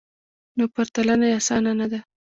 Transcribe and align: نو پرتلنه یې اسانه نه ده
نو 0.57 0.63
پرتلنه 0.75 1.25
یې 1.29 1.35
اسانه 1.39 1.71
نه 1.79 1.87
ده 1.91 1.99